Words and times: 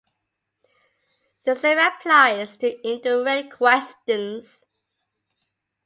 The 1.45 1.55
same 1.55 1.77
applies 1.77 2.57
to 2.57 2.89
indirect 2.89 3.53
questions. 3.57 4.63